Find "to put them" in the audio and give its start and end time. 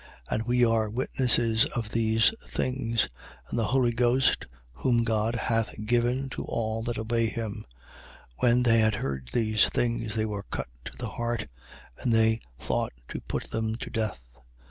13.09-13.75